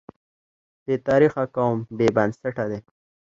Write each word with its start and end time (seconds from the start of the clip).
بې 0.85 0.95
تاریخه 1.07 1.43
قوم 1.55 1.77
بې 1.97 2.07
بنسټه 2.15 2.65
دی. 2.71 2.79